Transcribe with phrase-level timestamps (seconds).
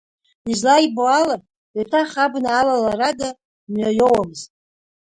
[0.51, 1.37] Излаибо ала,
[1.77, 3.29] еиҭах абна алалара ада
[3.71, 4.49] мҩа иоуамызт.